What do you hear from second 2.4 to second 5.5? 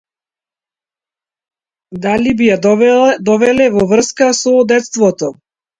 би ја довеле во врска со детството?